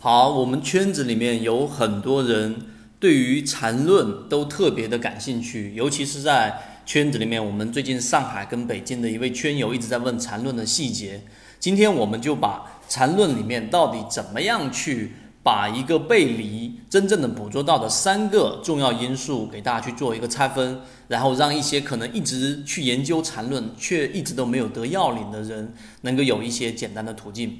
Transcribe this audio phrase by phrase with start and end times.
[0.00, 2.54] 好，我们圈子里面有很多人
[3.00, 11.22] 对于缠论都特别的感兴趣，尤其是在圈子里面，我们最近上海跟北京的一位圈友一直在问缠论的细节。
[11.58, 27.58] 今天我们就把缠论里面到底怎么样去把一个背离真正的捕捉到的三个重要因素给大家去做一个拆分，然后让一些可能一直去研究缠论却一直都没有得要领的人，能够有一些简单的途径。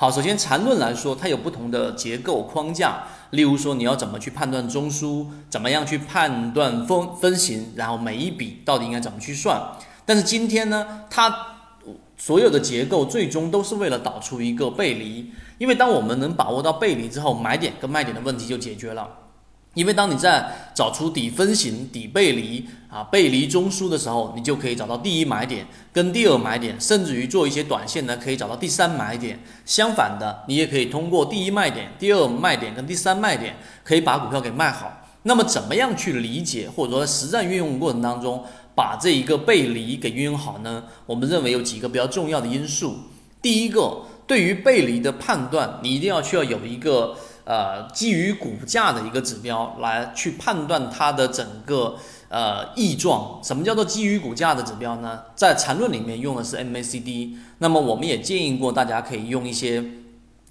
[0.00, 3.04] 好，首先缠论来说，它有不同的结构框架。
[3.32, 9.60] 例如说，你要怎么去判断中枢，怎么样去判断分分型，然后每一笔到底应该怎么去算。
[10.06, 11.48] 但是今天呢，它
[12.16, 15.30] 所有的结构最终都是为了导出一个背离。
[15.58, 19.06] 因为当我们能把握到背离之后，买点跟卖点的问题就解决了。
[19.74, 29.38] 因为当你在找出底分型、底背离啊、背离中枢的时候，你就可以找到第一买点跟第二买点，甚至于做一些短线呢，可以找到第三买点。
[29.64, 34.90] 相反的，你也可以通过第一卖点、第二卖点跟第三卖点，可以把股票给卖好。
[35.22, 40.82] 那么，怎么样去理解或者说实战运用过程当中，把这一个背离给运用好呢？
[41.06, 42.96] 我们认为有几个比较重要的因素。
[43.40, 47.16] 第一个，对于背离的判断，你一定要需要有一个。
[47.50, 51.96] 呃，基于股价的一个指标来去判断它的整个
[52.28, 53.42] 呃异状。
[53.42, 55.22] 什么叫做基于股价的指标呢？
[55.34, 57.34] 在缠论里面用的是 MACD。
[57.58, 59.84] 那么我们也建议过大家可以用一些，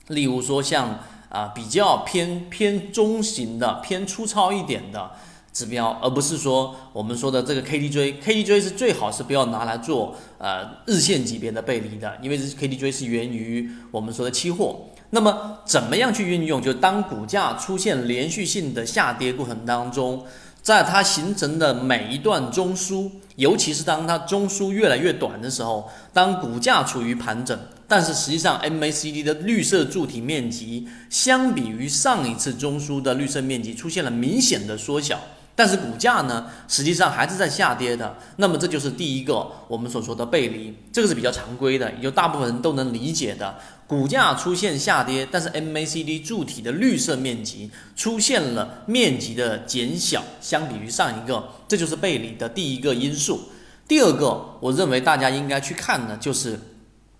[0.07, 5.11] 例如说像啊比较偏偏中型的、偏粗糙一点的
[5.59, 8.21] 指标，而不是说我们说的这个 KDJ。
[8.21, 14.85] KDJ 是最好是不要拿来做呃日线级别的背离的，因为 KDJ 是源于我们说的期货。
[15.09, 16.61] 那么怎么样去运用？
[16.61, 20.23] 就当股价出现连续性的下跌过程当中，
[20.61, 35.19] 在它形成的每一段中枢，尤其是当它中枢越来越短的时候，当股价处于盘整，但是实际上 MACD 的绿色柱体面积相比于上一次中枢的绿色面积出现了明显的缩小。
[35.59, 38.15] 但是股价呢，实际上还是在下跌的。
[38.37, 43.57] 那么这就是第一个我们所说的背离，这个是比较常规的，也就大部分人都能理解的。
[43.85, 53.49] 股价出现下跌，但是 MACD 柱体的绿色面积出现了面积的减小，相比于上一个，这就是背离的第一个因素。
[53.85, 56.57] 第二个，我认为大家应该去看的，就是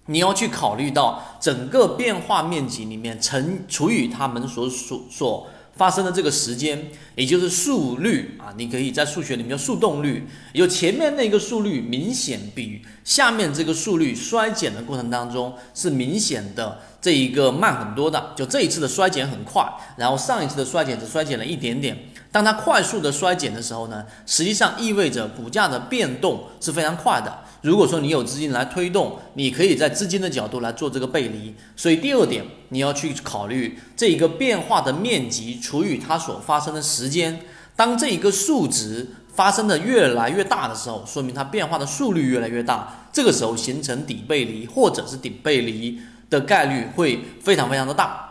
[0.06, 5.50] 你要去考虑到整个变化面积里面乘除以它们所所所。
[5.80, 6.78] 发生的这个时间，
[7.16, 21.98] 也就是速率啊，你可以在数学里面叫速动率，有前面那个速率明显比下面这个速率衰减的过程当中是明显的这一个慢很多的，就这一次的衰减很快，然后上一次的衰减只衰减了一点点。
[22.32, 27.40] 当它快速的衰减的时候呢，实际上意味着股价的变动是非常快的。
[27.62, 31.54] 如果说你有资金来推动，你可以在资金的角度来做这个背离。
[31.76, 37.42] 所以第二点，你要去考虑这一个变化的面积除以它所发生的时间。
[37.76, 43.08] 当这一个数值发生的越来越大的时候，说明它变化的速率越来越大。
[43.12, 48.29] 这个时候形成底背离或者是顶背离的概率会非常非常的大。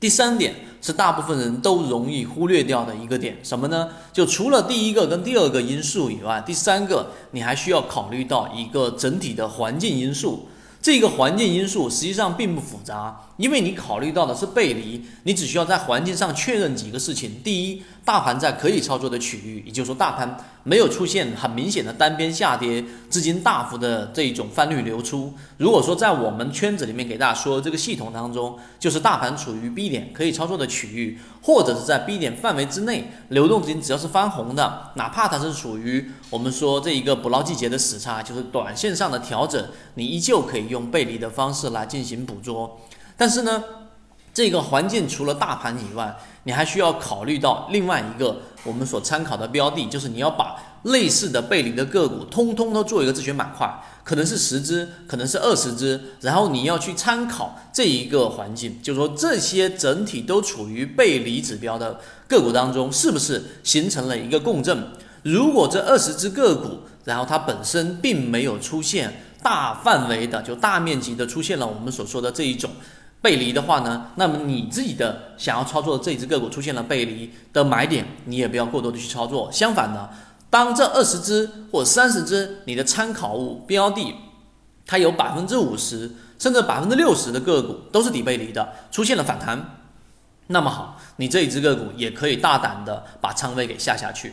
[0.00, 3.90] 第三点是大部分人都容易忽略掉的一个点，什么呢？
[4.14, 10.48] 就除了第一个跟第二个因素以外，第三个你还需要考虑到一个整体的环境因素。
[10.82, 17.38] 这个环境因素实际上并不复杂，因为你考虑到的是背离，你只需要在环境上确认几个事情。
[17.44, 25.32] 第一，大盘在可以操作的区域，也就是说大盘没有出现很明显的单边下跌，资金大幅的这一种翻绿流出。
[25.58, 42.80] 如果说在我们圈子里面给大家说这个系统当中，就是大盘处于 B 点可以操作的区域，或者是在 B 点范围之内，流动资金只要是翻红的，哪怕它是处于我们说这一个捕捞季节的时差，就是短线上的调整，你依旧可以用背离的方式来进行捕捉。
[43.16, 43.62] 但是呢，
[44.40, 53.70] 这个环境除了大盘以外，你还需要考虑到另外一个我们所参考的标的，就是你要把类似的背离的个股通通都做一个自选板块，
[54.02, 64.88] 可能是十只，可能是二十只，然后你要去参考这一个环境，就是说这些整体都处于背离指标的个股当中，是不是形成了一个共振？
[65.22, 72.70] 如果这二十只个股，然后它本身并没有出现大范围的，就大面积的出现了我们所说的这一种。
[73.22, 79.50] 背离的话呢，那么你自己的想要操作的这一只个股出现了背离的买点，你也不要过多的去操作。
[79.52, 80.08] 相反呢，
[80.48, 84.14] 当这二十只或三十只你的参考物标的，
[84.86, 89.76] 它有百分之五十甚至百分之六十的个股都是底背离的，出现了反弹，
[90.46, 94.32] 那么好，你这一只个股也可以大胆的把仓位给下下去。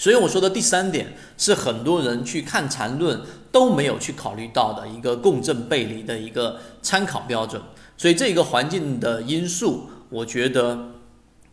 [0.00, 3.20] 所以我说的第三点是很多人去看缠论
[3.52, 7.60] 都没有去考虑到的一个共振背离的一个参考标准。
[7.98, 10.92] 所以这个环境的因素，我觉得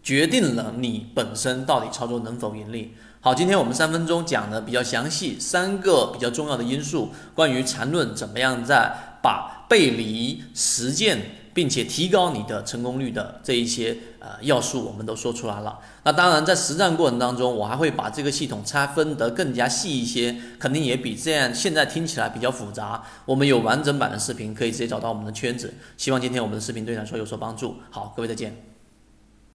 [0.01, 2.93] 决定了你本身到底操作能否盈利。
[3.19, 15.79] 好，今天我们三分钟讲的比较详细，三个比较重要的因素，关于缠论怎么样在把背离实践，并且提高你的成功率的这一些呃要素，我们都说出来了。
[16.03, 23.03] 那当然，在实战过程当中，我还会把这个系统拆分得更加细一些，肯定也比这样现在听起来比较复杂。
[23.25, 25.73] 我们有完整版的视频，可以直接找到我们的圈子。
[25.97, 27.77] 希望今天我们的视频对你来说有所帮助。
[27.89, 28.76] 好，各位再见。